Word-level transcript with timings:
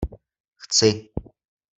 Chci! 0.61 0.89